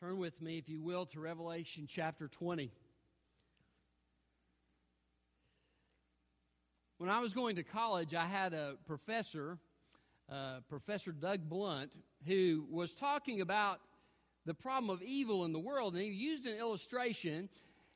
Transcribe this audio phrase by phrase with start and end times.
[0.00, 2.70] Turn with me, if you will, to Revelation chapter 20.
[6.98, 9.58] When I was going to college, I had a professor,
[10.30, 11.90] uh, Professor Doug Blunt,
[12.28, 13.80] who was talking about
[14.46, 17.48] the problem of evil in the world, and he used an illustration.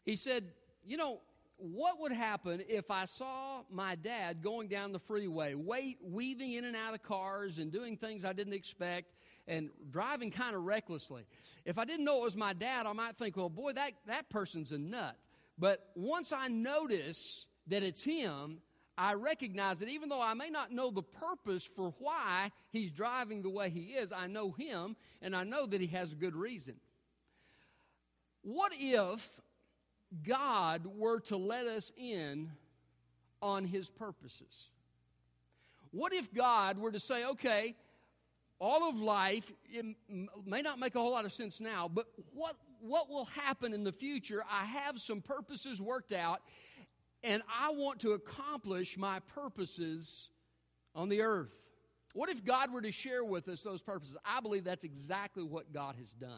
[0.05, 0.51] He said,
[0.85, 1.21] You know,
[1.57, 6.75] what would happen if I saw my dad going down the freeway, weaving in and
[6.75, 9.07] out of cars and doing things I didn't expect
[9.47, 11.25] and driving kind of recklessly?
[11.65, 14.29] If I didn't know it was my dad, I might think, well, boy, that, that
[14.31, 15.17] person's a nut.
[15.59, 18.59] But once I notice that it's him,
[18.99, 23.43] I recognize that even though I may not know the purpose for why he's driving
[23.43, 26.37] the way he is, I know him and I know that he has a good
[26.37, 26.75] reason.
[28.43, 29.29] What if
[30.27, 32.51] God were to let us in
[33.41, 34.69] on his purposes?
[35.93, 37.77] What if God were to say, okay,
[38.63, 39.85] all of life it
[40.47, 43.83] may not make a whole lot of sense now, but what, what will happen in
[43.83, 44.45] the future?
[44.49, 46.43] I have some purposes worked out,
[47.25, 50.29] and I want to accomplish my purposes
[50.95, 51.51] on the earth.
[52.15, 54.17] What if God were to share with us those purposes?
[54.25, 56.31] I believe that's exactly what God has done.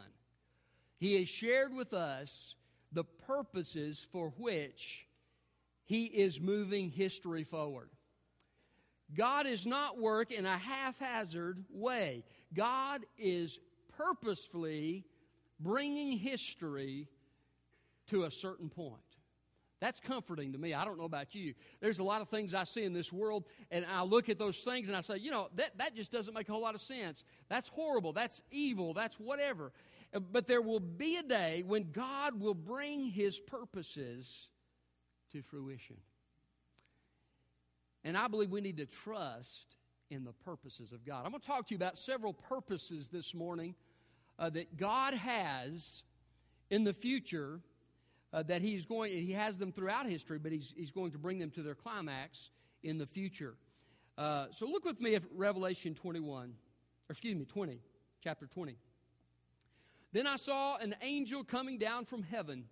[0.97, 2.55] He has shared with us
[2.91, 5.05] the purposes for which
[5.83, 7.89] He is moving history forward.
[9.13, 12.23] God is not work in a haphazard way.
[12.53, 13.59] God is
[13.97, 15.05] purposefully
[15.59, 17.07] bringing history
[18.07, 19.01] to a certain point.
[19.81, 20.73] That's comforting to me.
[20.73, 21.53] I don't know about you.
[21.81, 24.57] There's a lot of things I see in this world, and I look at those
[24.59, 26.81] things and I say, you know, that, that just doesn't make a whole lot of
[26.81, 27.23] sense.
[27.49, 28.13] That's horrible.
[28.13, 28.93] That's evil.
[28.93, 29.73] That's whatever.
[30.13, 34.47] Uh, but there will be a day when God will bring his purposes
[35.33, 35.97] to fruition.
[38.05, 39.75] And I believe we need to trust
[40.09, 41.25] in the purposes of God.
[41.25, 43.75] I'm going to talk to you about several purposes this morning
[44.39, 46.03] uh, that God has
[46.69, 47.59] in the future
[48.31, 51.39] uh, that he's going he has them throughout history but he's, he's going to bring
[51.39, 52.49] them to their climax
[52.83, 53.55] in the future
[54.17, 56.51] uh, so look with me at revelation 21 or
[57.11, 57.79] excuse me 20
[58.23, 58.75] chapter 20
[60.11, 62.65] then I saw an angel coming down from heaven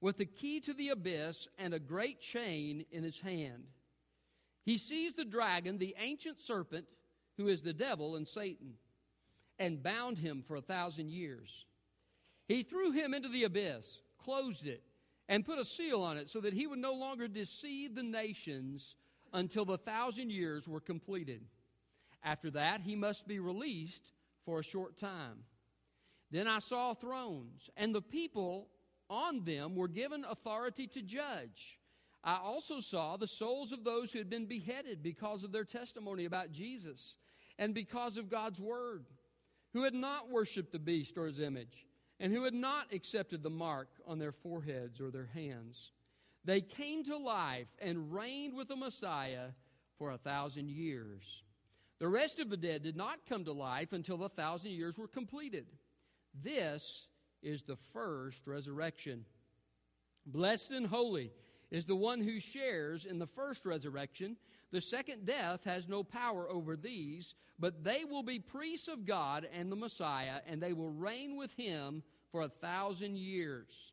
[0.00, 3.64] with the key to the abyss and a great chain in his hand.
[4.64, 6.86] He seized the dragon, the ancient serpent,
[7.36, 8.74] who is the devil and Satan,
[9.58, 11.66] and bound him for a thousand years.
[12.46, 14.82] He threw him into the abyss, closed it,
[15.28, 18.96] and put a seal on it so that he would no longer deceive the nations
[19.32, 21.42] until the thousand years were completed.
[22.22, 24.12] After that, he must be released
[24.44, 25.44] for a short time.
[26.30, 28.68] Then I saw thrones, and the people
[29.08, 31.78] on them were given authority to judge.
[32.24, 36.24] I also saw the souls of those who had been beheaded because of their testimony
[36.24, 37.16] about Jesus
[37.58, 39.06] and because of God's word,
[39.72, 41.86] who had not worshiped the beast or his image,
[42.20, 45.90] and who had not accepted the mark on their foreheads or their hands.
[46.44, 49.48] They came to life and reigned with the Messiah
[49.98, 51.42] for a thousand years.
[51.98, 55.08] The rest of the dead did not come to life until the thousand years were
[55.08, 55.66] completed.
[56.42, 57.06] This
[57.42, 59.24] is the first resurrection.
[60.26, 61.32] Blessed and holy
[61.72, 64.36] is the one who shares in the first resurrection.
[64.70, 69.48] The second death has no power over these, but they will be priests of God
[69.52, 73.92] and the Messiah, and they will reign with him for a thousand years.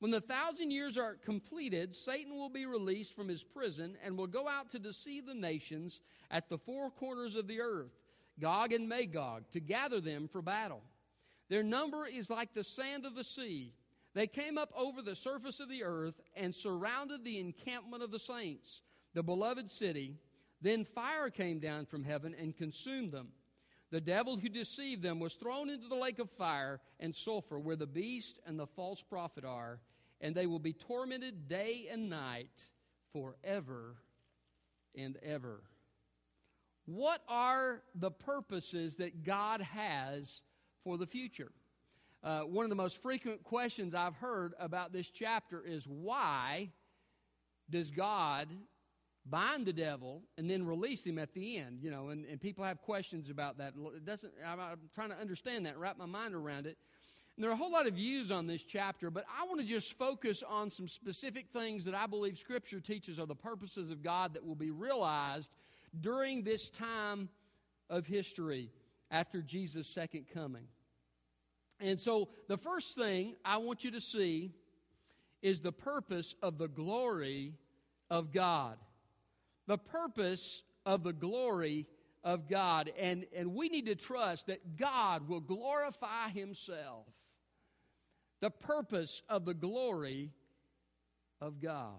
[0.00, 4.26] When the thousand years are completed, Satan will be released from his prison and will
[4.26, 7.92] go out to deceive the nations at the four corners of the earth,
[8.38, 10.82] Gog and Magog, to gather them for battle.
[11.48, 13.72] Their number is like the sand of the sea.
[14.14, 18.18] They came up over the surface of the earth and surrounded the encampment of the
[18.18, 18.82] saints,
[19.12, 20.16] the beloved city.
[20.60, 23.28] Then fire came down from heaven and consumed them.
[23.90, 27.76] The devil who deceived them was thrown into the lake of fire and sulfur, where
[27.76, 29.80] the beast and the false prophet are,
[30.20, 32.68] and they will be tormented day and night
[33.12, 33.96] forever
[34.96, 35.62] and ever.
[36.86, 40.40] What are the purposes that God has
[40.84, 41.50] for the future.
[42.24, 46.70] Uh, one of the most frequent questions I've heard about this chapter is why
[47.68, 48.48] does God
[49.26, 51.80] bind the devil and then release him at the end?
[51.82, 53.74] You know, and, and people have questions about that.
[53.94, 56.78] It doesn't, I'm, I'm trying to understand that, wrap my mind around it.
[57.36, 59.66] And there are a whole lot of views on this chapter, but I want to
[59.66, 64.02] just focus on some specific things that I believe Scripture teaches are the purposes of
[64.02, 65.50] God that will be realized
[66.00, 67.28] during this time
[67.90, 68.70] of history
[69.10, 70.64] after Jesus' second coming.
[71.80, 74.52] And so, the first thing I want you to see
[75.42, 77.52] is the purpose of the glory
[78.10, 78.76] of God.
[79.66, 81.86] The purpose of the glory
[82.22, 82.92] of God.
[82.98, 87.06] And, and we need to trust that God will glorify Himself
[88.44, 90.30] the purpose of the glory
[91.40, 91.98] of God.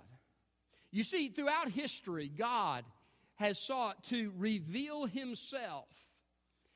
[0.92, 2.86] You see, throughout history, God
[3.38, 5.88] has sought to reveal himself.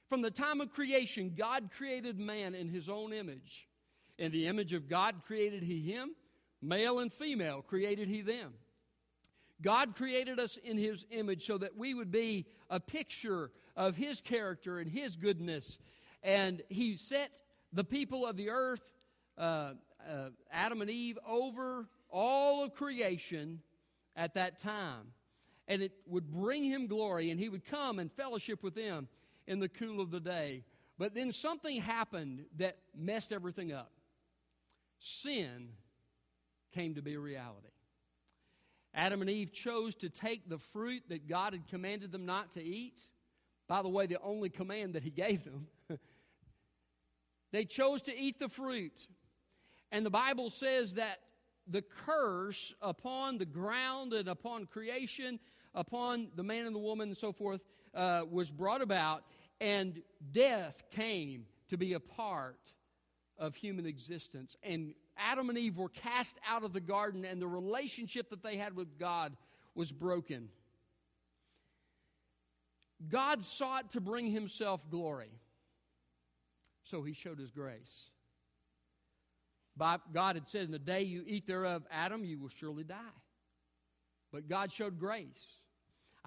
[0.10, 3.68] From the time of creation, God created man in his own image.
[4.18, 6.16] In the image of God created he him,
[6.64, 8.54] male and female created he them.
[9.62, 14.20] God created us in his image so that we would be a picture of his
[14.20, 15.78] character and his goodness.
[16.24, 17.30] And he set
[17.72, 18.82] the people of the earth,
[19.38, 19.74] uh,
[20.10, 23.62] uh, Adam and Eve, over all of creation
[24.16, 25.14] at that time.
[25.68, 29.08] And it would bring him glory, and he would come and fellowship with them
[29.50, 30.64] in the cool of the day.
[30.98, 33.92] But then something happened that messed everything up.
[35.00, 35.70] Sin
[36.74, 37.68] came to be a reality.
[38.94, 42.64] Adam and Eve chose to take the fruit that God had commanded them not to
[42.64, 43.02] eat.
[43.68, 45.68] By the way, the only command that He gave them.
[47.52, 49.08] they chose to eat the fruit.
[49.92, 51.20] And the Bible says that
[51.68, 55.40] the curse upon the ground and upon creation,
[55.74, 57.62] upon the man and the woman and so forth,
[57.94, 59.24] uh, was brought about,
[59.62, 60.02] and
[60.32, 62.72] death came to be a part
[63.38, 64.56] of human existence.
[64.64, 68.58] And Adam and Eve were cast out of the garden, and the relationship that they
[68.58, 69.36] had with God
[69.76, 70.50] was broken.
[73.08, 75.32] God sought to bring himself glory,
[76.84, 78.10] so he showed his grace.
[79.78, 82.98] God had said, In the day you eat thereof, Adam, you will surely die.
[84.32, 85.59] But God showed grace.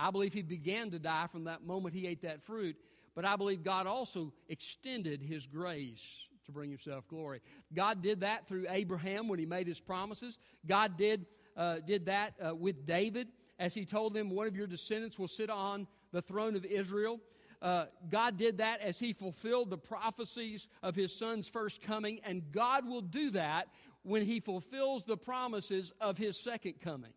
[0.02, 2.74] I believe he began to die from that moment he ate that fruit,
[3.14, 6.02] but I believe God also extended his grace
[6.44, 7.40] to bring himself glory.
[7.72, 10.38] God did that through Abraham when he made his promises.
[10.66, 11.24] God did,
[11.56, 13.28] uh, did that uh, with David
[13.60, 17.20] as he told him, One of your descendants will sit on the throne of Israel.
[17.60, 22.42] Uh, God did that as He fulfilled the prophecies of His Son's first coming, and
[22.50, 23.68] God will do that
[24.02, 27.12] when He fulfills the promises of His second coming.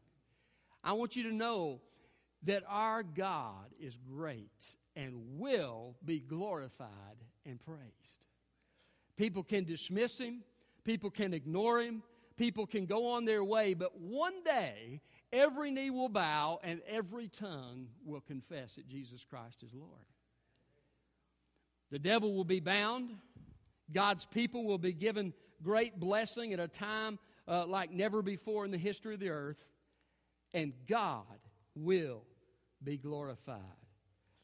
[0.84, 1.81] I want you to know
[2.45, 6.89] that our God is great and will be glorified
[7.45, 8.24] and praised.
[9.18, 10.42] People can dismiss Him,
[10.83, 12.03] people can ignore Him,
[12.38, 15.01] people can go on their way, but one day
[15.31, 20.06] every knee will bow and every tongue will confess that Jesus Christ is Lord.
[21.92, 23.12] The devil will be bound.
[23.94, 25.33] God's people will be given
[25.63, 29.63] great blessing at a time uh, like never before in the history of the earth.
[30.53, 31.25] And God
[31.75, 32.24] will
[32.86, 33.60] be glorified.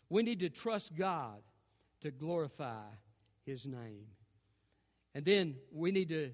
[0.10, 1.42] We need to trust God
[2.02, 2.84] to glorify
[3.46, 4.08] His name.
[5.14, 6.32] And then we need to,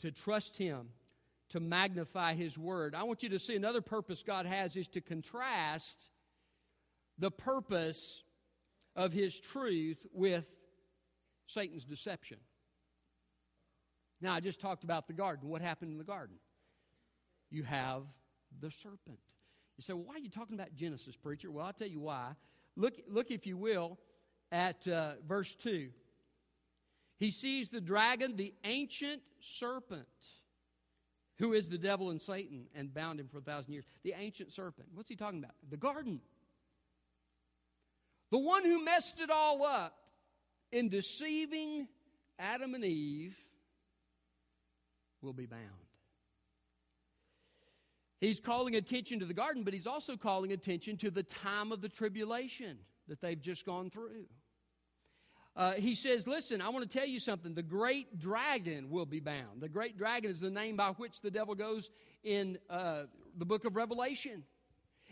[0.00, 0.88] to trust Him
[1.50, 2.94] to magnify His word.
[2.94, 6.10] I want you to see another purpose God has is to contrast
[7.18, 8.22] the purpose
[8.94, 10.50] of his truth with
[11.46, 12.38] Satan's deception.
[14.20, 15.48] Now, I just talked about the garden.
[15.48, 16.36] What happened in the garden?
[17.50, 18.02] You have
[18.60, 19.18] the serpent.
[19.76, 21.50] You say, well, why are you talking about Genesis, preacher?
[21.50, 22.32] Well, I'll tell you why.
[22.76, 23.98] Look, look if you will,
[24.52, 25.88] at uh, verse 2.
[27.18, 30.06] He sees the dragon, the ancient serpent,
[31.38, 33.84] who is the devil and Satan, and bound him for a thousand years.
[34.02, 34.88] The ancient serpent.
[34.94, 35.54] What's he talking about?
[35.70, 36.20] The garden.
[38.30, 39.94] The one who messed it all up
[40.72, 41.88] in deceiving
[42.38, 43.36] Adam and Eve
[45.22, 45.85] will be bound.
[48.20, 51.82] He's calling attention to the garden, but he's also calling attention to the time of
[51.82, 54.24] the tribulation that they've just gone through.
[55.54, 57.54] Uh, he says, Listen, I want to tell you something.
[57.54, 59.60] The great dragon will be bound.
[59.60, 61.90] The great dragon is the name by which the devil goes
[62.24, 63.04] in uh,
[63.38, 64.42] the book of Revelation.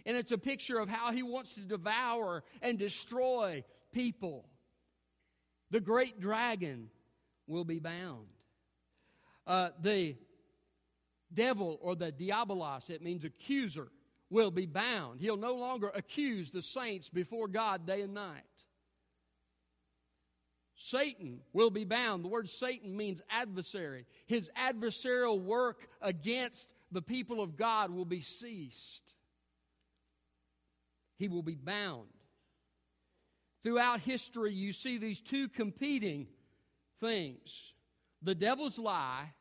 [0.07, 4.45] And it's a picture of how he wants to devour and destroy people.
[5.71, 6.91] The great dragon
[7.47, 8.27] will be bound.
[9.47, 10.17] Uh, the
[11.33, 13.89] devil or the diabolos, it means accuser,
[14.31, 15.21] will be bound.
[15.21, 18.43] He'll no longer accuse the saints before God day and night.
[20.77, 22.25] Satan will be bound.
[22.25, 24.07] The word Satan means adversary.
[24.27, 29.15] His adversarial work against the people of God will be ceased
[31.19, 32.09] he will be bound.
[33.63, 36.27] Throughout history, you see these two competing
[37.01, 37.73] things
[38.23, 39.33] the devil's lie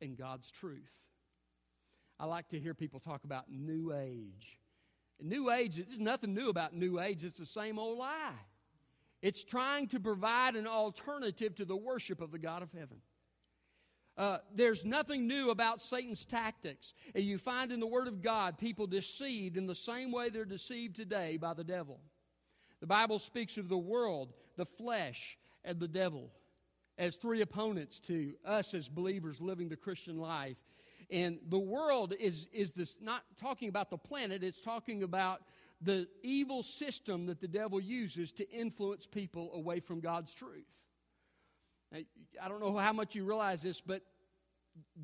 [0.00, 0.90] and God's truth.
[2.18, 4.58] I like to hear people talk about New Age.
[5.20, 8.32] New Age, there's nothing new about New Age, it's the same old lie.
[9.22, 12.98] It's trying to provide an alternative to the worship of the God of heaven.
[14.16, 16.94] Uh, there's nothing new about Satan's tactics.
[17.14, 20.44] And you find in the Word of God people deceived in the same way they're
[20.44, 22.00] deceived today by the devil.
[22.80, 26.30] The Bible speaks of the world, the flesh, and the devil.
[27.00, 30.58] As three opponents to us as believers living the Christian life.
[31.10, 35.40] And the world is, is this not talking about the planet, it's talking about
[35.80, 40.66] the evil system that the devil uses to influence people away from God's truth.
[41.92, 44.02] I don't know how much you realize this, but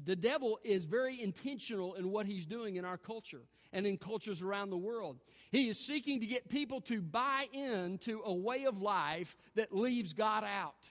[0.04, 4.42] the devil is very intentional in what he's doing in our culture and in cultures
[4.42, 5.16] around the world.
[5.50, 10.12] He is seeking to get people to buy into a way of life that leaves
[10.12, 10.90] God out.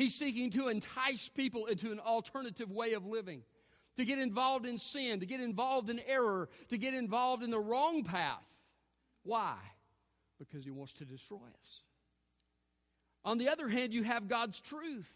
[0.00, 3.42] He's seeking to entice people into an alternative way of living,
[3.98, 7.60] to get involved in sin, to get involved in error, to get involved in the
[7.60, 8.42] wrong path.
[9.24, 9.56] Why?
[10.38, 11.82] Because he wants to destroy us.
[13.26, 15.12] On the other hand, you have God's truth.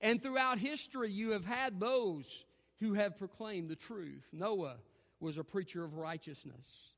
[0.00, 2.44] And throughout history, you have had those
[2.78, 4.22] who have proclaimed the truth.
[4.32, 4.76] Noah
[5.18, 6.92] was a preacher of righteousness.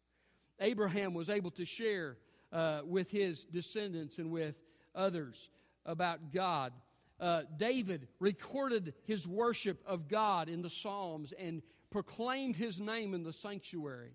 [0.61, 2.19] Abraham was able to share
[2.53, 4.57] uh, with his descendants and with
[4.95, 5.49] others
[5.89, 6.73] about God.
[7.19, 13.25] Uh, David recorded his worship of God in the Psalms and proclaimed his name in
[13.25, 14.13] the sanctuary.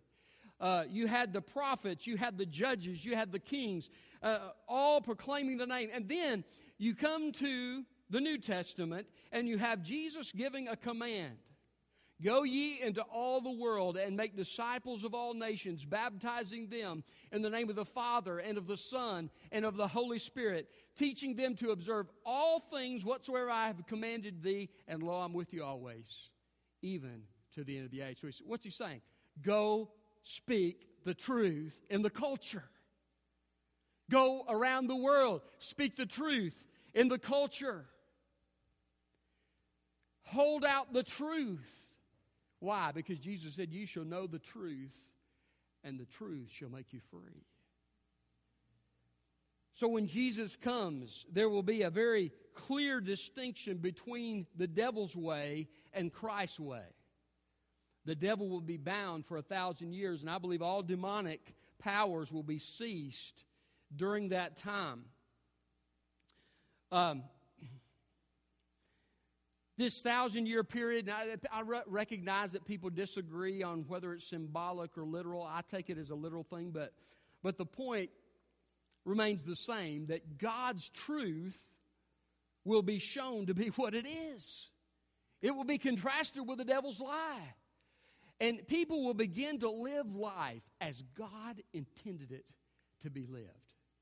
[0.61, 3.89] Uh, you had the prophets, you had the judges, you had the kings,
[4.21, 5.89] uh, all proclaiming the name.
[5.91, 6.45] And then
[6.77, 11.35] you come to the New Testament and you have Jesus giving a command.
[12.21, 17.41] Go ye into all the world and make disciples of all nations, baptizing them in
[17.41, 21.35] the name of the Father and of the Son and of the Holy Spirit, teaching
[21.35, 25.63] them to observe all things whatsoever I have commanded thee, and lo, I'm with you
[25.63, 26.29] always,
[26.81, 27.23] even
[27.55, 28.21] to the end of the age.
[28.21, 29.01] So what's he saying?
[29.41, 29.89] Go
[30.21, 32.63] speak the truth in the culture.
[34.09, 36.55] Go around the world, speak the truth
[36.93, 37.85] in the culture.
[40.23, 41.82] Hold out the truth.
[42.63, 42.93] Why?
[42.93, 44.97] Because Jesus said, You shall know the truth,
[45.83, 47.43] and the truth shall make you free.
[49.73, 55.67] So when Jesus comes, there will be a very clear distinction between the devil's way
[55.91, 56.85] and Christ's way.
[58.05, 61.41] The devil will be bound for a thousand years, and I believe all demonic
[61.79, 63.43] powers will be ceased
[63.93, 65.03] during that time.
[66.93, 67.23] Um,
[69.77, 74.97] this thousand year period, I, I re- recognize that people disagree on whether it's symbolic
[74.97, 75.43] or literal.
[75.43, 76.93] I take it as a literal thing, but,
[77.41, 78.11] but the point
[79.05, 81.57] remains the same that God's truth
[82.65, 84.69] will be shown to be what it is.
[85.41, 87.53] It will be contrasted with the devil's lie.
[88.39, 92.45] And people will begin to live life as God intended it
[93.01, 93.47] to be lived.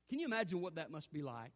[0.08, 1.52] Can you imagine what that must be like?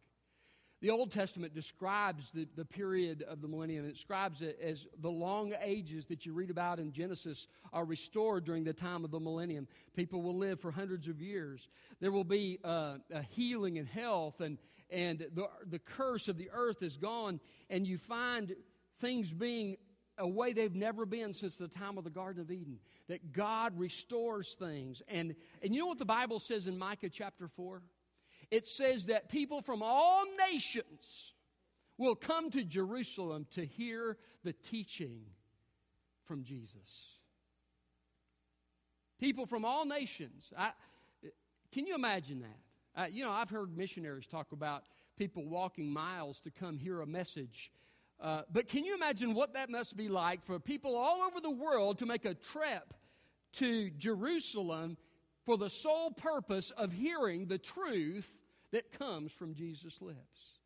[0.79, 3.85] The Old Testament describes the, the period of the millennium.
[3.85, 8.45] It describes it as the long ages that you read about in Genesis are restored
[8.45, 9.67] during the time of the millennium.
[9.95, 11.67] People will live for hundreds of years.
[11.99, 14.59] There will be uh, a healing and health, and,
[14.91, 17.39] and the, the curse of the earth is gone,
[17.71, 18.55] and you find
[18.99, 19.77] things being
[20.19, 22.77] a way they've never been since the time of the Garden of Eden.
[23.07, 25.01] That God restores things.
[25.07, 27.81] And, and you know what the Bible says in Micah chapter 4?
[28.51, 31.33] It says that people from all nations
[31.97, 35.21] will come to Jerusalem to hear the teaching
[36.25, 37.17] from Jesus.
[39.19, 40.53] People from all nations.
[40.57, 40.71] I,
[41.71, 43.01] can you imagine that?
[43.01, 44.83] Uh, you know, I've heard missionaries talk about
[45.17, 47.71] people walking miles to come hear a message
[48.19, 51.51] uh, but can you imagine what that must be like for people all over the
[51.51, 52.93] world to make a trip
[53.53, 54.97] to Jerusalem
[55.45, 58.27] for the sole purpose of hearing the truth
[58.71, 60.59] that comes from Jesus' lips?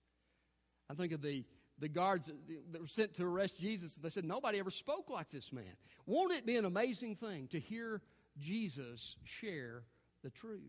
[0.89, 1.45] I think of the,
[1.79, 2.29] the guards
[2.71, 3.93] that were sent to arrest Jesus.
[3.95, 5.73] They said, Nobody ever spoke like this man.
[6.05, 8.01] Won't it be an amazing thing to hear
[8.37, 9.83] Jesus share
[10.23, 10.61] the truth?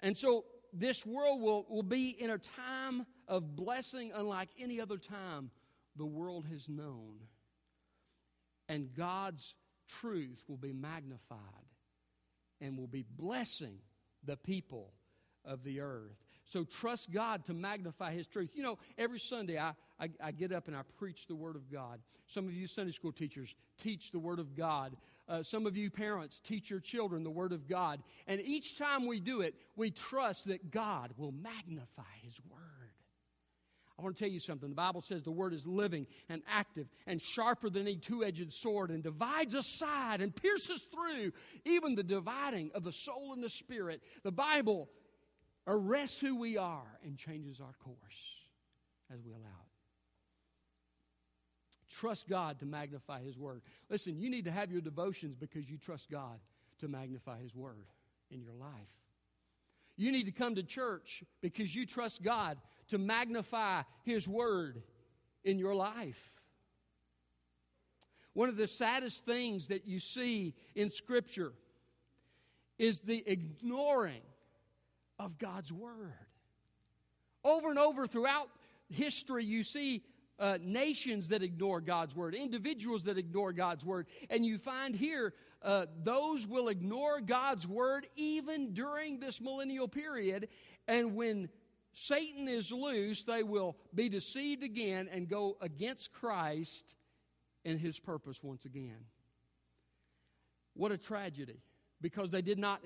[0.00, 4.98] And so this world will, will be in a time of blessing unlike any other
[4.98, 5.50] time
[5.96, 7.14] the world has known.
[8.68, 9.54] And God's
[10.00, 11.38] truth will be magnified
[12.60, 13.78] and will be blessing
[14.24, 14.92] the people
[15.44, 16.16] of the earth.
[16.44, 18.50] So trust God to magnify His truth.
[18.54, 21.70] You know, every Sunday I, I, I, get up and I preach the Word of
[21.70, 22.00] God.
[22.26, 24.96] Some of you Sunday school teachers teach the Word of God.
[25.26, 28.02] Uh, some of you parents teach your children the Word of God.
[28.26, 32.60] And each time we do it, we trust that God will magnify His Word.
[33.98, 34.68] I want to tell you something.
[34.68, 38.52] The Bible says the Word is living and active and sharper than a two edged
[38.52, 41.30] sword and divides aside and pierces through
[41.64, 44.02] even the dividing of the soul and the spirit.
[44.24, 44.88] The Bible
[45.66, 47.96] arrests who we are and changes our course
[49.12, 49.74] as we allow it.
[51.88, 53.62] Trust God to magnify His Word.
[53.88, 56.40] Listen, you need to have your devotions because you trust God
[56.80, 57.86] to magnify His Word
[58.30, 58.70] in your life.
[59.96, 64.82] You need to come to church because you trust God to magnify His Word
[65.44, 66.18] in your life.
[68.32, 71.52] One of the saddest things that you see in Scripture
[72.78, 74.22] is the ignoring
[75.18, 76.14] of God's Word.
[77.44, 78.48] Over and over throughout
[78.88, 80.02] history, you see
[80.38, 84.06] uh, nations that ignore God's Word, individuals that ignore God's Word.
[84.30, 90.48] And you find here, uh, those will ignore God's Word even during this millennial period.
[90.88, 91.48] And when
[91.92, 96.96] Satan is loose, they will be deceived again and go against Christ
[97.64, 99.04] and his purpose once again.
[100.74, 101.60] What a tragedy
[102.04, 102.82] because they did not,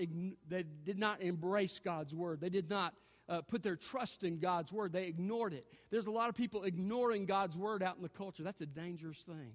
[0.49, 2.41] they did not embrace God's word.
[2.41, 2.95] They did not
[3.29, 4.93] uh, put their trust in God's word.
[4.93, 5.67] They ignored it.
[5.91, 8.45] There's a lot of people ignoring God's word out in the culture.
[8.45, 9.55] That's a dangerous thing.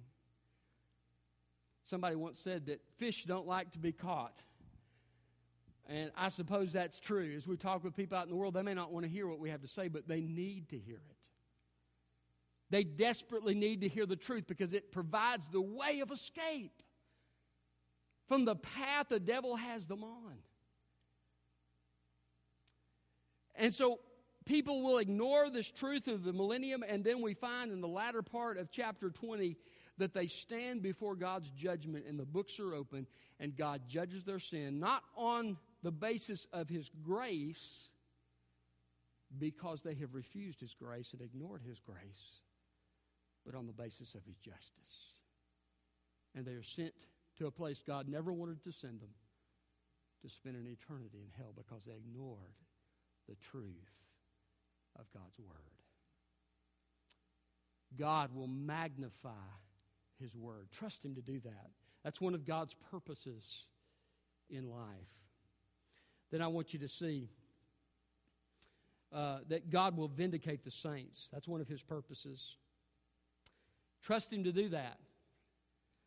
[1.84, 4.38] Somebody once said that fish don't like to be caught.
[5.88, 7.32] And I suppose that's true.
[7.34, 9.26] As we talk with people out in the world, they may not want to hear
[9.26, 11.28] what we have to say, but they need to hear it.
[12.68, 16.82] They desperately need to hear the truth because it provides the way of escape
[18.28, 20.38] from the path the devil has them on.
[23.54, 24.00] And so
[24.44, 28.22] people will ignore this truth of the millennium, and then we find in the latter
[28.22, 29.56] part of chapter 20
[29.98, 33.06] that they stand before God's judgment, and the books are open,
[33.38, 37.90] and God judges their sin, not on the basis of His grace,
[39.38, 42.40] because they have refused His grace and ignored His grace,
[43.46, 45.18] but on the basis of His justice.
[46.34, 46.92] And they are sent
[47.38, 49.10] to a place God never wanted to send them
[50.22, 52.54] to spend an eternity in hell because they ignored
[53.28, 53.92] the truth
[54.98, 55.74] of God's Word.
[57.98, 59.30] God will magnify
[60.20, 60.68] His Word.
[60.72, 61.70] Trust Him to do that.
[62.02, 63.66] That's one of God's purposes
[64.50, 64.88] in life.
[66.30, 67.28] Then I want you to see
[69.12, 71.28] uh, that God will vindicate the saints.
[71.32, 72.56] That's one of His purposes.
[74.02, 74.98] Trust Him to do that.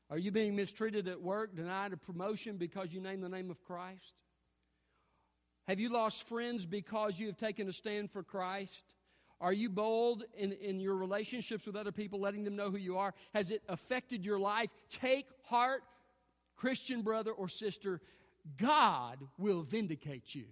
[0.09, 3.61] Are you being mistreated at work, denied a promotion because you name the name of
[3.63, 4.13] Christ?
[5.67, 8.81] Have you lost friends because you have taken a stand for Christ?
[9.41, 12.97] Are you bold in, in your relationships with other people, letting them know who you
[12.97, 13.13] are?
[13.33, 14.69] Has it affected your life?
[14.89, 15.83] Take heart,
[16.55, 18.01] Christian brother or sister.
[18.57, 20.45] God will vindicate you.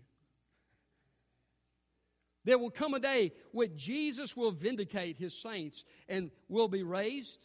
[2.44, 7.40] There will come a day when Jesus will vindicate his saints and will be raised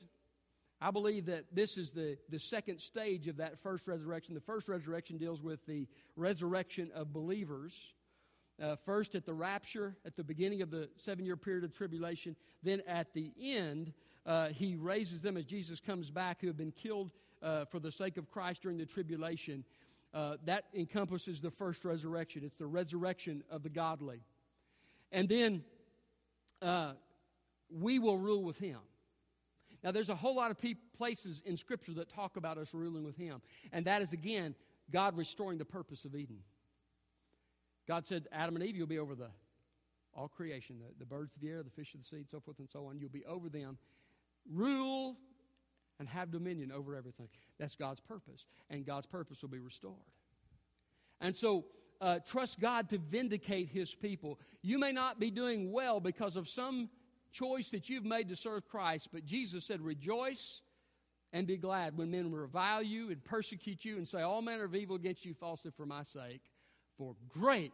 [0.81, 4.35] I believe that this is the, the second stage of that first resurrection.
[4.35, 7.75] The first resurrection deals with the resurrection of believers.
[8.63, 12.35] Uh, first at the rapture, at the beginning of the seven year period of tribulation.
[12.63, 13.93] Then at the end,
[14.27, 17.11] uh, he raises them as Jesus comes back who have been killed
[17.43, 19.65] uh, for the sake of Christ during the tribulation.
[20.13, 22.43] Uh, that encompasses the first resurrection.
[22.45, 24.21] It's the resurrection of the godly.
[25.13, 25.63] And then
[26.61, 26.93] uh,
[27.71, 28.79] we will rule with him.
[29.83, 33.05] Now, there's a whole lot of pe- places in Scripture that talk about us ruling
[33.05, 33.41] with Him.
[33.73, 34.55] And that is, again,
[34.91, 36.39] God restoring the purpose of Eden.
[37.89, 39.31] God said, Adam and Eve, you'll be over the
[40.15, 42.59] all creation, the, the birds of the air, the fish of the sea, so forth
[42.59, 42.99] and so on.
[42.99, 43.79] You'll be over them.
[44.53, 45.17] Rule
[45.99, 47.29] and have dominion over everything.
[47.59, 48.45] That's God's purpose.
[48.71, 49.95] And God's purpose will be restored.
[51.21, 51.65] And so,
[52.01, 54.41] uh, trust God to vindicate His people.
[54.63, 56.89] You may not be doing well because of some
[57.33, 60.61] choice that you've made to serve Christ, but Jesus said, Rejoice
[61.33, 64.75] and be glad when men revile you and persecute you and say all manner of
[64.75, 66.43] evil against you falsely for my sake,
[66.99, 67.73] for great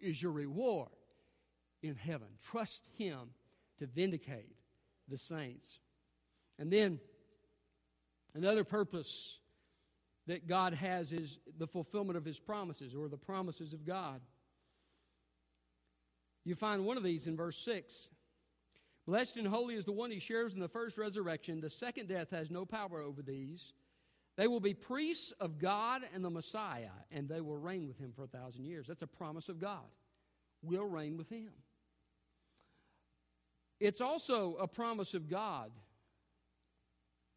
[0.00, 0.88] is your reward
[1.82, 2.28] in heaven.
[2.50, 3.30] Trust Him
[3.78, 4.56] to vindicate
[5.08, 5.80] the saints.
[6.58, 6.98] And then
[8.34, 9.38] another purpose
[10.26, 14.20] that God has is the fulfillment of His promises or the promises of God.
[16.44, 18.08] You find one of these in verse 6.
[19.06, 21.60] Blessed and holy is the one who shares in the first resurrection.
[21.60, 23.72] The second death has no power over these.
[24.36, 28.12] They will be priests of God and the Messiah, and they will reign with him
[28.16, 28.86] for a thousand years.
[28.88, 29.84] That's a promise of God.
[30.62, 31.50] We'll reign with him.
[33.78, 35.70] It's also a promise of God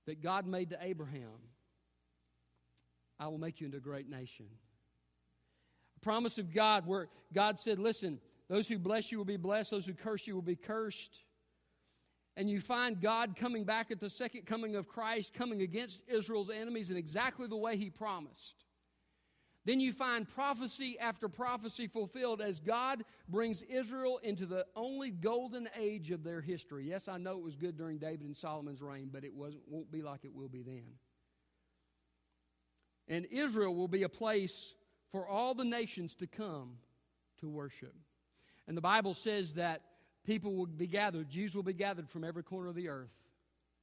[0.05, 1.39] that God made to Abraham
[3.19, 4.45] I will make you into a great nation.
[5.97, 9.71] A promise of God where God said, Listen, those who bless you will be blessed,
[9.71, 11.23] those who curse you will be cursed
[12.37, 16.51] and you find God coming back at the second coming of Christ, coming against Israel's
[16.51, 18.63] enemies in exactly the way He promised.
[19.65, 25.67] Then you find prophecy after prophecy fulfilled as God brings Israel into the only golden
[25.77, 26.87] age of their history.
[26.87, 30.03] Yes, I know it was good during David and Solomon's reign, but it won't be
[30.03, 30.85] like it will be then.
[33.09, 34.75] And Israel will be a place
[35.11, 36.77] for all the nations to come
[37.39, 37.95] to worship.
[38.67, 39.81] And the Bible says that
[40.27, 43.13] people will be gathered, Jews will be gathered from every corner of the earth,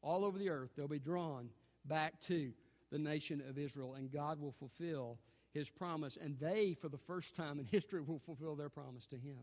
[0.02, 0.70] all over the earth.
[0.76, 1.48] They'll be drawn
[1.86, 2.52] back to
[2.92, 5.18] the nation of Israel, and God will fulfill
[5.52, 9.16] his promise, and they, for the first time in history, will fulfill their promise to
[9.16, 9.38] him.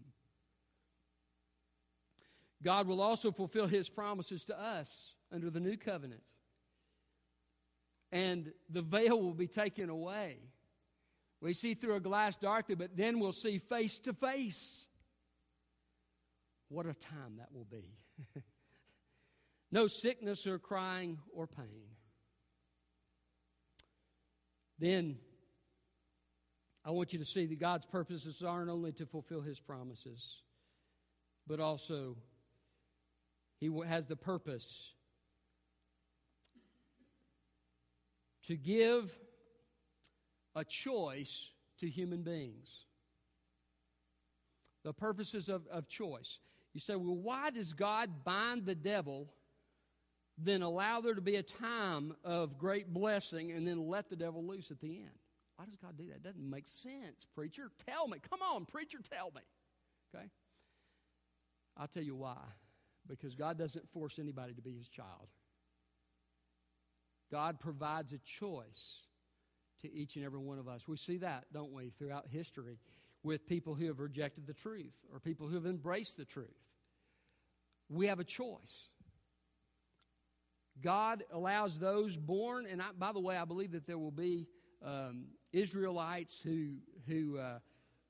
[2.63, 6.21] God will also fulfill his promises to us under the new covenant.
[8.11, 10.37] And the veil will be taken away.
[11.41, 14.85] We see through a glass darkly, but then we'll see face to face.
[16.71, 17.83] What a time that will be.
[19.73, 21.83] no sickness or crying or pain.
[24.79, 25.17] Then
[26.85, 30.43] I want you to see that God's purposes aren't only to fulfill his promises,
[31.45, 32.15] but also
[33.59, 34.93] he has the purpose
[38.45, 39.11] to give
[40.55, 42.85] a choice to human beings.
[44.85, 46.39] The purposes of, of choice.
[46.73, 49.27] You say, well, why does God bind the devil,
[50.37, 54.45] then allow there to be a time of great blessing, and then let the devil
[54.45, 55.09] loose at the end?
[55.57, 56.15] Why does God do that?
[56.15, 57.71] It doesn't make sense, preacher.
[57.85, 58.19] Tell me.
[58.29, 59.41] Come on, preacher, tell me.
[60.15, 60.25] Okay?
[61.77, 62.37] I'll tell you why.
[63.07, 65.27] Because God doesn't force anybody to be his child.
[67.31, 69.03] God provides a choice
[69.81, 70.87] to each and every one of us.
[70.87, 72.77] We see that, don't we, throughout history
[73.23, 76.47] with people who have rejected the truth or people who have embraced the truth.
[77.89, 78.89] We have a choice.
[80.81, 84.47] God allows those born, and I, by the way, I believe that there will be
[84.83, 86.75] um, Israelites who
[87.07, 87.59] who uh,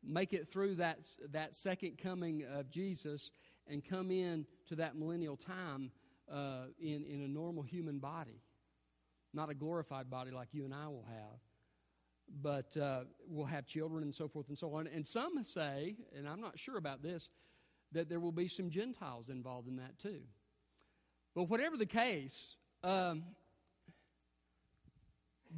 [0.04, 3.32] make it through that that second coming of Jesus
[3.68, 5.92] and come in to that millennial time
[6.32, 8.42] uh, in in a normal human body,
[9.34, 11.40] not a glorified body like you and I will have
[12.42, 14.88] but uh, we'll have children and so forth and so on.
[14.88, 17.28] And some say, and I'm not sure about this,
[17.92, 20.22] that there will be some Gentiles involved in that too.
[21.36, 23.24] But whatever the case, um,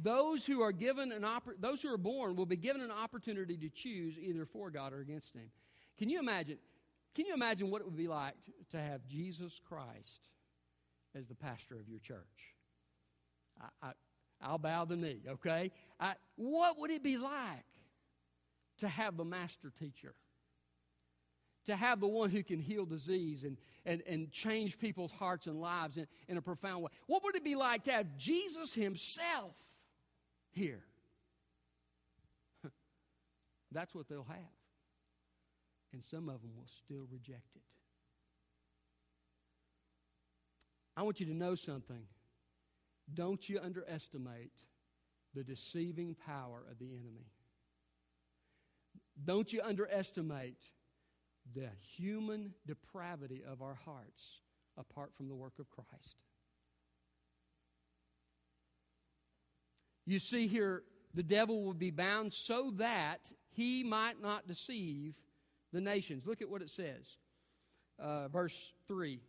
[0.02, 3.56] those who are given an oppor- those who are born will be given an opportunity
[3.58, 5.50] to choose either for God or against Him.
[5.98, 6.58] Can you imagine?
[7.14, 8.34] Can you imagine what it would be like
[8.72, 10.28] to have Jesus Christ
[11.14, 12.54] as the pastor of your church?
[13.60, 13.92] I, I,
[14.44, 15.72] I'll bow the knee, okay?
[15.98, 17.64] I, what would it be like
[18.78, 20.14] to have the master teacher?
[21.66, 25.58] To have the one who can heal disease and, and, and change people's hearts and
[25.60, 26.90] lives in, in a profound way.
[27.06, 29.54] What would it be like to have Jesus himself
[30.52, 30.84] here?
[33.72, 34.36] That's what they'll have.
[35.94, 37.62] And some of them will still reject it.
[40.96, 42.04] I want you to know something.
[43.12, 44.52] Don't you underestimate
[45.34, 47.26] the deceiving power of the enemy.
[49.24, 50.58] Don't you underestimate
[51.54, 54.40] the human depravity of our hearts
[54.78, 56.16] apart from the work of Christ.
[60.06, 60.82] You see here,
[61.14, 65.14] the devil will be bound so that he might not deceive
[65.72, 66.26] the nations.
[66.26, 67.16] Look at what it says.
[67.98, 69.20] Uh, verse 3.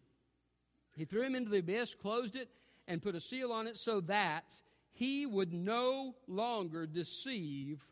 [0.97, 2.49] He threw him into the abyss, closed it,
[2.88, 4.54] and put a seal on it so that
[4.91, 7.84] he would no longer deceive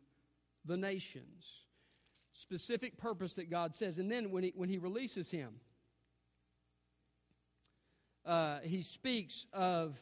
[0.66, 1.46] the nations.
[2.34, 3.98] Specific purpose that God says.
[3.98, 5.56] And then when he, when he releases him,
[8.26, 9.98] uh, he speaks of,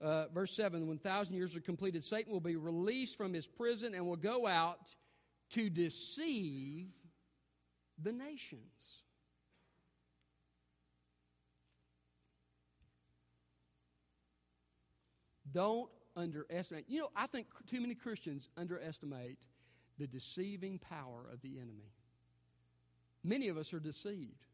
[0.00, 3.94] uh, verse 7 when thousand years are completed, Satan will be released from his prison
[3.94, 4.80] and will go out
[5.50, 6.88] to deceive
[8.02, 8.97] the nations.
[15.58, 16.84] Don't underestimate.
[16.86, 19.40] You know, I think too many Christians underestimate
[19.98, 21.90] the deceiving power of the enemy.
[23.24, 24.46] Many of us are deceived.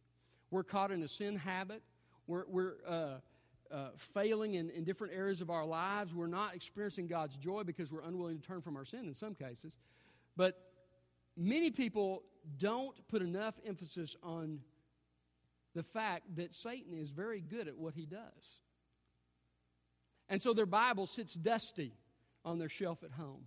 [0.50, 1.82] We're caught in a sin habit.
[2.26, 3.16] We're, we're uh,
[3.70, 6.14] uh, failing in, in different areas of our lives.
[6.14, 9.34] We're not experiencing God's joy because we're unwilling to turn from our sin in some
[9.34, 9.74] cases.
[10.38, 10.58] But
[11.36, 12.22] many people
[12.56, 14.58] don't put enough emphasis on
[15.74, 18.63] the fact that Satan is very good at what he does.
[20.28, 21.92] And so their Bible sits dusty
[22.44, 23.46] on their shelf at home.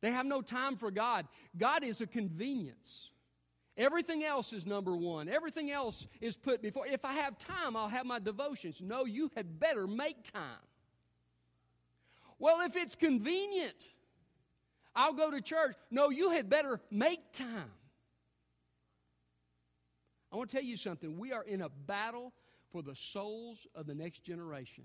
[0.00, 1.26] They have no time for God.
[1.56, 3.10] God is a convenience.
[3.76, 5.28] Everything else is number one.
[5.28, 6.86] Everything else is put before.
[6.86, 8.80] If I have time, I'll have my devotions.
[8.80, 10.42] No, you had better make time.
[12.38, 13.88] Well, if it's convenient,
[14.94, 15.76] I'll go to church.
[15.90, 17.70] No, you had better make time.
[20.32, 21.18] I want to tell you something.
[21.18, 22.32] We are in a battle
[22.70, 24.84] for the souls of the next generation.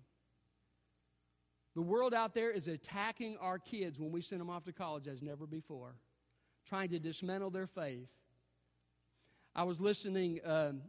[1.76, 5.08] The world out there is attacking our kids when we send them off to college
[5.08, 5.96] as never before,
[6.68, 8.08] trying to dismantle their faith.
[9.56, 10.82] I was listening um,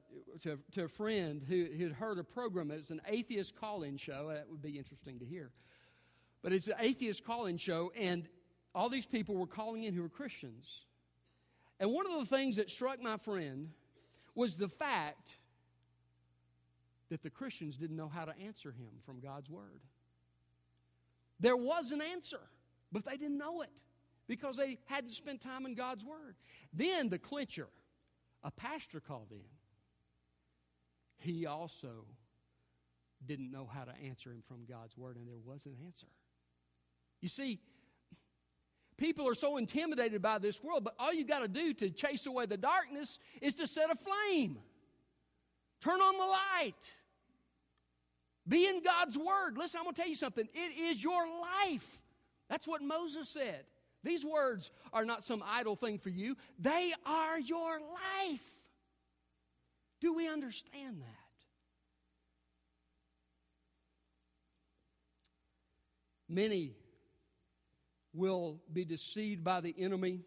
[0.43, 2.71] to, to a friend who had heard a program.
[2.71, 4.31] It's an atheist call in show.
[4.33, 5.51] That would be interesting to hear.
[6.43, 8.27] But it's an atheist call in show, and
[8.75, 10.67] all these people were calling in who were Christians.
[11.81, 13.71] And one of the things that struck my friend
[14.35, 15.31] was the fact
[17.11, 19.81] that the Christians didn't know how to answer him from God's Word.
[21.41, 22.41] There was an answer,
[22.93, 23.71] but they didn't know it
[24.27, 26.37] because they hadn't spent time in God's Word.
[26.73, 27.69] Then the clincher,
[28.43, 29.45] a pastor called in.
[31.19, 32.07] He also
[33.27, 36.07] didn't know how to answer him from God's Word, and there was an answer.
[37.21, 37.61] You see,
[38.97, 42.27] people are so intimidated by this world, but all you got to do to chase
[42.27, 44.59] away the darkness is to set a flame.
[45.81, 46.75] Turn on the light.
[48.47, 49.57] Be in God's Word.
[49.57, 50.47] Listen, I'm going to tell you something.
[50.53, 51.25] It is your
[51.67, 51.87] life.
[52.49, 53.65] That's what Moses said.
[54.03, 58.45] These words are not some idle thing for you, they are your life.
[60.01, 61.25] Do we understand that?
[66.29, 66.73] Many
[68.13, 70.21] will be deceived by the enemy.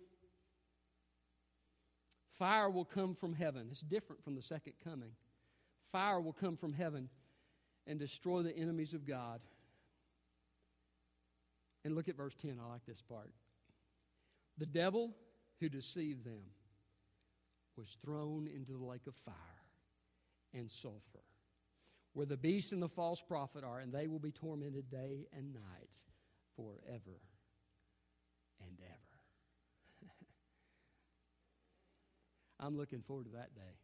[2.39, 3.67] Fire will come from heaven.
[3.71, 5.11] It's different from the second coming.
[5.91, 7.09] Fire will come from heaven
[7.87, 9.39] and destroy the enemies of God.
[11.85, 12.59] And look at verse 10.
[12.61, 13.31] I like this part.
[14.57, 15.15] The devil
[15.59, 16.43] who deceived them
[17.77, 19.35] was thrown into the lake of fire
[20.53, 21.23] and sulfur,
[22.13, 25.53] where the beast and the false prophet are, and they will be tormented day and
[25.53, 26.01] night
[26.55, 27.21] forever
[28.59, 30.11] and ever.
[32.59, 33.77] I'm looking forward to that day.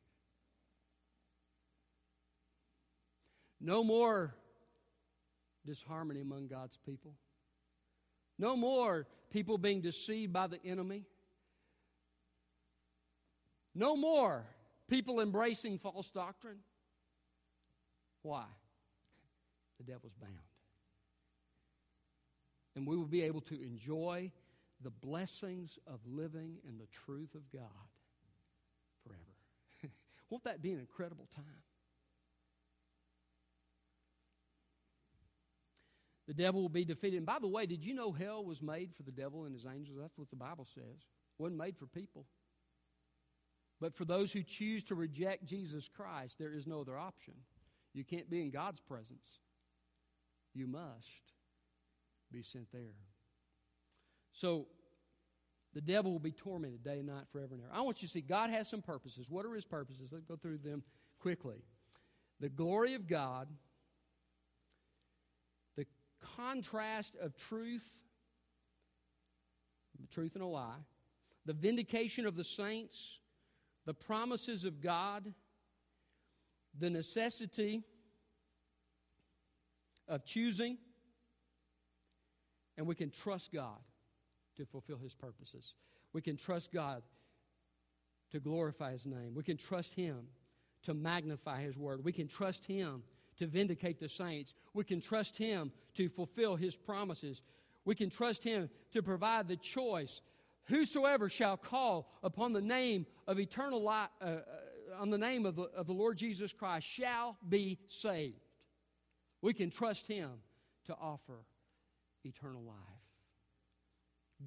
[3.63, 4.35] No more
[5.65, 7.15] disharmony among God's people.
[8.37, 11.05] No more people being deceived by the enemy.
[13.73, 14.45] No more
[14.89, 16.57] people embracing false doctrine.
[18.21, 18.43] Why?
[19.77, 20.33] The devil's bound.
[22.75, 24.29] And we will be able to enjoy
[24.81, 27.87] the blessings of living in the truth of God
[29.07, 29.93] forever.
[30.29, 31.63] Won't that be an incredible time?
[36.27, 37.17] The devil will be defeated.
[37.17, 39.65] And by the way, did you know hell was made for the devil and his
[39.65, 39.97] angels?
[39.99, 40.83] That's what the Bible says.
[40.85, 42.25] It wasn't made for people.
[43.81, 47.33] But for those who choose to reject Jesus Christ, there is no other option.
[47.93, 49.39] You can't be in God's presence.
[50.53, 51.09] You must
[52.31, 52.95] be sent there.
[54.31, 54.67] So
[55.73, 57.73] the devil will be tormented day and night forever and ever.
[57.73, 59.29] I want you to see God has some purposes.
[59.29, 60.09] What are his purposes?
[60.11, 60.83] Let's go through them
[61.19, 61.63] quickly.
[62.39, 63.47] The glory of God
[66.35, 67.85] contrast of truth,
[69.99, 70.79] the truth and a lie,
[71.45, 73.19] the vindication of the saints,
[73.85, 75.33] the promises of God,
[76.79, 77.83] the necessity
[80.07, 80.77] of choosing,
[82.77, 83.79] and we can trust God
[84.57, 85.75] to fulfill His purposes.
[86.13, 87.03] We can trust God
[88.31, 89.33] to glorify His name.
[89.35, 90.27] We can trust Him
[90.83, 92.03] to magnify His word.
[92.03, 93.03] We can trust Him
[93.37, 94.53] to vindicate the saints.
[94.73, 97.41] We can trust Him to fulfill His promises.
[97.85, 100.21] We can trust Him to provide the choice.
[100.65, 104.41] Whosoever shall call upon the name of eternal life, uh, uh,
[104.99, 108.39] on the name of the, of the Lord Jesus Christ shall be saved.
[109.41, 110.29] We can trust Him
[110.85, 111.45] to offer
[112.23, 112.77] eternal life.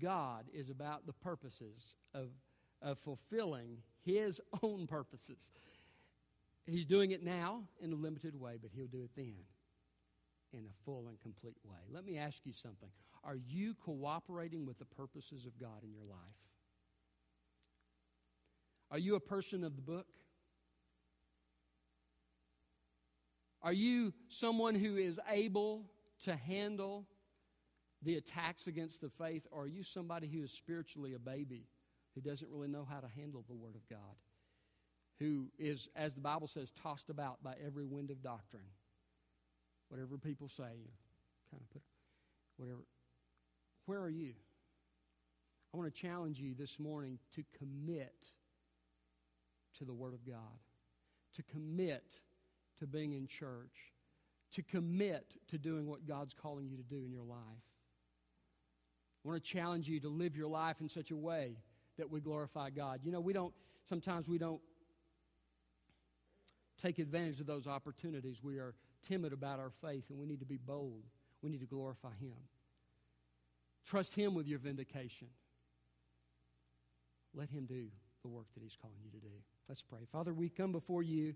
[0.00, 2.28] God is about the purposes of,
[2.82, 5.52] of fulfilling His own purposes.
[6.66, 9.36] He's doing it now in a limited way, but He'll do it then
[10.52, 11.78] in a full and complete way.
[11.92, 12.88] Let me ask you something.
[13.24, 16.18] Are you cooperating with the purposes of God in your life?
[18.90, 20.06] Are you a person of the book?
[23.62, 25.86] Are you someone who is able
[26.24, 27.06] to handle
[28.02, 31.66] the attacks against the faith, or are you somebody who is spiritually a baby
[32.14, 34.16] who doesn't really know how to handle the Word of God?
[35.18, 38.62] Who is, as the Bible says, tossed about by every wind of doctrine.
[39.88, 40.62] Whatever people say,
[41.50, 41.82] kind of put
[42.56, 42.80] whatever.
[43.86, 44.32] Where are you?
[45.72, 48.14] I want to challenge you this morning to commit
[49.78, 50.58] to the Word of God,
[51.34, 52.04] to commit
[52.78, 53.92] to being in church,
[54.54, 57.38] to commit to doing what God's calling you to do in your life.
[59.24, 61.56] I want to challenge you to live your life in such a way
[61.98, 63.00] that we glorify God.
[63.02, 63.52] You know, we don't,
[63.88, 64.60] sometimes we don't
[66.82, 68.42] take advantage of those opportunities.
[68.42, 68.74] We are
[69.06, 71.02] timid about our faith and we need to be bold.
[71.42, 72.34] We need to glorify Him.
[73.86, 75.28] Trust Him with your vindication.
[77.34, 77.86] Let Him do
[78.22, 79.32] the work that He's calling you to do.
[79.68, 80.00] Let's pray.
[80.10, 81.34] Father, we come before you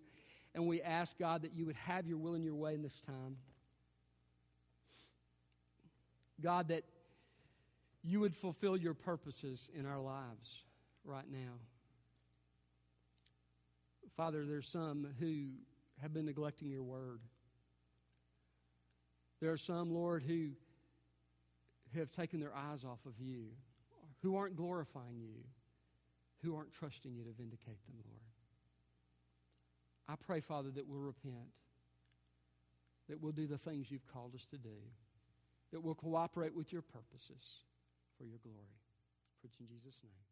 [0.54, 3.00] and we ask, God, that you would have your will and your way in this
[3.06, 3.36] time.
[6.40, 6.84] God, that
[8.02, 10.64] you would fulfill your purposes in our lives
[11.04, 11.52] right now.
[14.16, 15.48] Father, there's some who
[16.02, 17.20] have been neglecting your word.
[19.40, 20.50] There are some, Lord, who
[21.96, 23.46] have taken their eyes off of you,
[24.22, 25.44] who aren't glorifying you,
[26.42, 28.20] who aren't trusting you to vindicate them, Lord.
[30.08, 31.52] I pray, Father, that we'll repent,
[33.08, 34.76] that we'll do the things you've called us to do,
[35.72, 37.42] that we'll cooperate with your purposes
[38.18, 38.76] for your glory.
[39.40, 40.29] For it's in Jesus' name.